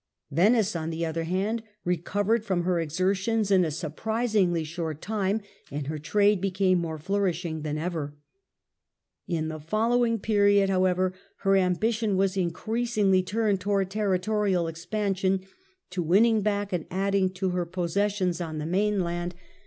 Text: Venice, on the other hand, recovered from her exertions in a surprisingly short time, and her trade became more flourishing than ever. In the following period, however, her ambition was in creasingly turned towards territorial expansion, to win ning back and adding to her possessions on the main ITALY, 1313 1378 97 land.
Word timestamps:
Venice, 0.31 0.75
on 0.75 0.89
the 0.89 1.05
other 1.05 1.25
hand, 1.25 1.61
recovered 1.85 2.43
from 2.43 2.63
her 2.63 2.79
exertions 2.79 3.51
in 3.51 3.63
a 3.63 3.69
surprisingly 3.69 4.63
short 4.63 4.99
time, 4.99 5.41
and 5.69 5.85
her 5.85 5.99
trade 5.99 6.41
became 6.41 6.79
more 6.79 6.97
flourishing 6.97 7.61
than 7.61 7.77
ever. 7.77 8.15
In 9.27 9.47
the 9.47 9.59
following 9.59 10.17
period, 10.17 10.71
however, 10.71 11.13
her 11.41 11.55
ambition 11.55 12.17
was 12.17 12.35
in 12.35 12.49
creasingly 12.49 13.23
turned 13.23 13.61
towards 13.61 13.91
territorial 13.91 14.67
expansion, 14.67 15.41
to 15.91 16.01
win 16.01 16.23
ning 16.23 16.41
back 16.41 16.73
and 16.73 16.87
adding 16.89 17.29
to 17.33 17.51
her 17.51 17.67
possessions 17.67 18.41
on 18.41 18.57
the 18.57 18.65
main 18.65 18.95
ITALY, 18.95 19.03
1313 19.03 19.03
1378 19.05 19.05
97 19.05 19.05
land. 19.05 19.35